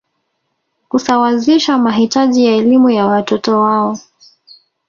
Kusawazisha 0.89 1.77
mahitaji 1.77 2.45
ya 2.45 2.55
elimu 2.55 2.89
ya 2.89 3.05
watoto 3.05 3.61
wao 3.61 3.99